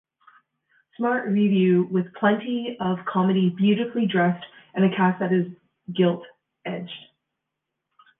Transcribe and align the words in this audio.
Smart 0.97 1.27
revue 1.29 1.87
with 1.91 2.11
plenty 2.15 2.75
of 2.81 2.97
comedy 3.05 3.51
beautifully 3.51 4.07
dressed 4.07 4.43
and 4.73 4.83
a 4.91 4.95
cast 4.97 5.19
that 5.19 5.31
is 5.31 5.45
gilt-edged. 5.95 6.89